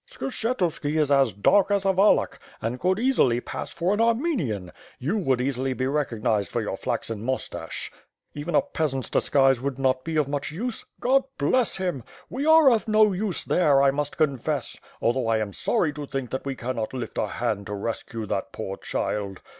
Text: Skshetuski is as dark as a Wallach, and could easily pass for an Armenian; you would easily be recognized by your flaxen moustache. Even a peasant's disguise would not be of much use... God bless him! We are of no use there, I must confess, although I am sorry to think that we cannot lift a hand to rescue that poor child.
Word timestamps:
Skshetuski 0.09 0.97
is 0.99 1.11
as 1.11 1.31
dark 1.31 1.69
as 1.69 1.85
a 1.85 1.91
Wallach, 1.91 2.39
and 2.59 2.79
could 2.79 2.97
easily 2.97 3.39
pass 3.39 3.69
for 3.69 3.93
an 3.93 4.01
Armenian; 4.01 4.71
you 4.97 5.15
would 5.17 5.39
easily 5.39 5.73
be 5.73 5.85
recognized 5.85 6.55
by 6.55 6.61
your 6.61 6.75
flaxen 6.75 7.21
moustache. 7.21 7.91
Even 8.33 8.55
a 8.55 8.63
peasant's 8.63 9.11
disguise 9.11 9.61
would 9.61 9.77
not 9.77 10.03
be 10.03 10.15
of 10.15 10.27
much 10.27 10.51
use... 10.51 10.85
God 10.99 11.23
bless 11.37 11.77
him! 11.77 12.03
We 12.31 12.47
are 12.47 12.71
of 12.71 12.87
no 12.87 13.11
use 13.13 13.45
there, 13.45 13.83
I 13.83 13.91
must 13.91 14.17
confess, 14.17 14.75
although 15.03 15.27
I 15.27 15.37
am 15.37 15.53
sorry 15.53 15.93
to 15.93 16.07
think 16.07 16.31
that 16.31 16.45
we 16.45 16.55
cannot 16.55 16.95
lift 16.95 17.19
a 17.19 17.27
hand 17.27 17.67
to 17.67 17.75
rescue 17.75 18.25
that 18.25 18.51
poor 18.51 18.77
child. 18.77 19.41